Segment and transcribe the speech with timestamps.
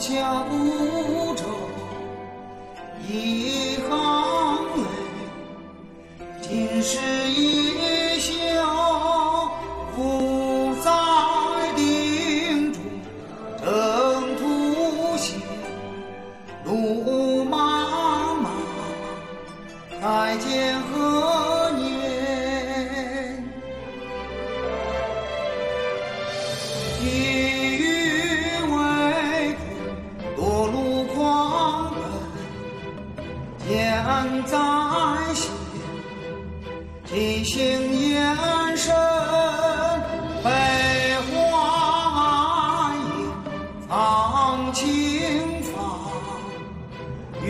[0.00, 1.44] 脚步中
[3.06, 3.92] 一行
[4.78, 4.84] 泪，
[6.40, 6.98] 今世
[7.30, 8.30] 一笑
[9.94, 10.90] 不在
[11.76, 12.82] 定中，
[13.62, 14.42] 征途
[15.18, 15.38] 险，
[16.64, 17.58] 路漫
[18.42, 18.50] 漫，
[20.00, 20.80] 再见
[33.70, 34.04] 天，
[34.46, 34.58] 在
[35.32, 35.48] 弦，
[37.06, 37.56] 尽行
[38.10, 38.36] 眼
[38.76, 38.92] 神，
[40.42, 40.50] 悲
[41.30, 41.30] 欢
[42.98, 43.00] 隐，
[43.88, 45.78] 藏清芳，
[47.44, 47.48] 月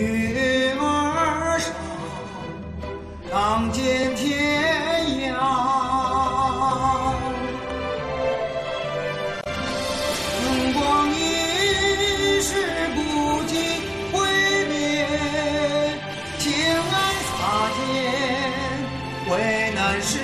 [20.01, 20.19] 为难时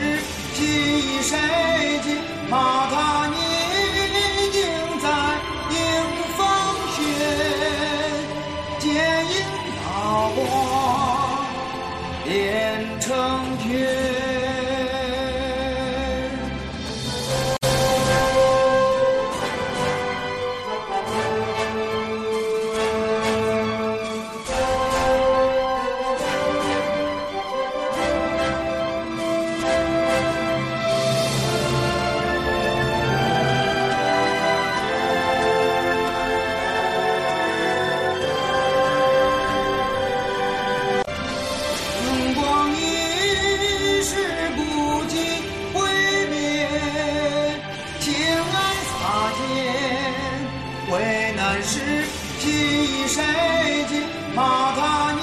[0.55, 1.37] 寄谁
[2.03, 2.17] 见？
[2.49, 3.37] 怕他泥
[4.53, 4.57] 泞
[5.03, 5.07] 在
[5.71, 5.77] 迎
[6.35, 6.39] 风
[6.97, 6.99] 雪，
[8.79, 8.85] 剑
[9.27, 9.35] 影
[9.85, 9.87] 大
[10.35, 10.39] 荒
[12.25, 12.31] 连
[13.01, 13.05] 成
[13.59, 14.16] 片。
[51.67, 51.81] 为难时
[52.39, 52.47] 寄
[53.09, 53.23] 谁
[53.89, 54.01] 见？
[54.37, 54.41] 怕
[54.77, 55.21] 他凝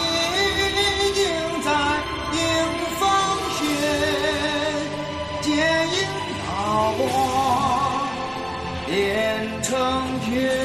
[1.64, 1.70] 在
[2.34, 2.38] 迎
[3.00, 3.02] 风
[3.56, 3.62] 雪，
[5.42, 5.48] 剑
[5.88, 5.96] 影
[6.46, 6.52] 大
[6.98, 7.02] 荒
[8.88, 8.92] 连
[9.62, 9.70] 成
[10.20, 10.63] 片。